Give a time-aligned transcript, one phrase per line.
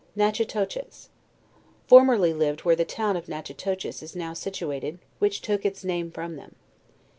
[0.17, 1.09] NATCHITOCHES.
[1.85, 6.09] Formerly lived where the town of Nat chitoches is now situated which took its name
[6.09, 6.55] from them.